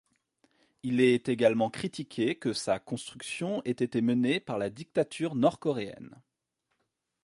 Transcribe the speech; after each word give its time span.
Il 0.81 0.99
est 0.99 1.29
également 1.29 1.69
critiqué 1.69 2.33
que 2.33 2.53
sa 2.53 2.79
construction 2.79 3.61
ait 3.65 3.69
été 3.85 4.01
menée 4.01 4.39
par 4.39 4.57
la 4.57 4.71
dictature 4.71 5.35
nord-coréenne. 5.35 6.19